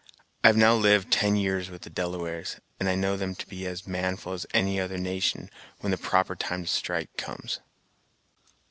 I 0.43 0.47
have 0.47 0.57
now 0.57 0.73
lived 0.73 1.11
ten 1.11 1.35
years 1.35 1.69
with 1.69 1.83
the 1.83 1.91
Delawares, 1.91 2.55
and 2.79 2.99
know 3.01 3.15
them 3.15 3.35
to 3.35 3.47
be 3.47 3.67
as 3.67 3.85
manful 3.85 4.33
as 4.33 4.47
any 4.51 4.79
other 4.79 4.97
nation, 4.97 5.51
when 5.81 5.91
the 5.91 5.97
proper 5.99 6.35
time 6.35 6.63
to 6.63 6.67
strike 6.67 7.15
comes." 7.17 7.59